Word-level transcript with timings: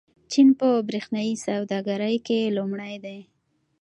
چین 0.31 0.47
په 0.59 0.69
برېښنايي 0.87 1.35
سوداګرۍ 1.45 2.15
کې 2.27 2.53
لومړی 2.57 2.95
دی. 3.05 3.19